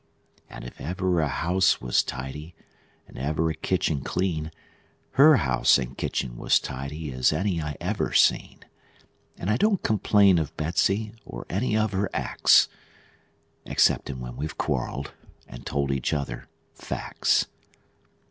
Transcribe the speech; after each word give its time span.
And 0.49 0.65
if 0.65 0.81
ever 0.81 1.19
a 1.21 1.27
house 1.27 1.79
was 1.79 2.01
tidy, 2.01 2.55
and 3.07 3.19
ever 3.19 3.51
a 3.51 3.53
kitchen 3.53 4.01
clean, 4.01 4.49
Her 5.11 5.35
house 5.37 5.77
and 5.77 5.95
kitchen 5.95 6.37
was 6.37 6.59
tidy 6.59 7.11
as 7.11 7.31
any 7.31 7.61
I 7.61 7.77
ever 7.79 8.11
seen; 8.11 8.61
And 9.37 9.47
I 9.51 9.57
don't 9.57 9.83
complain 9.83 10.39
of 10.39 10.57
Betsey, 10.57 11.13
or 11.23 11.45
any 11.51 11.77
of 11.77 11.91
her 11.91 12.09
acts, 12.15 12.67
Exceptin' 13.63 14.19
when 14.19 14.37
we've 14.37 14.57
quarreled, 14.57 15.11
and 15.47 15.67
told 15.67 15.91
each 15.91 16.13
other 16.13 16.47
facts. 16.73 17.45